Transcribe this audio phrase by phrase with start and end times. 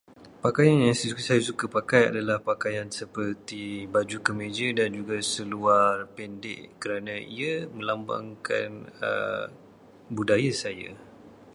[0.43, 0.97] Pakaian yang
[1.29, 3.63] saya suka pakai adalah pakaian seperti
[3.93, 8.69] baju kemeja dan juga seluar pendek kerana ia melambangkan
[10.17, 10.89] budaya saya,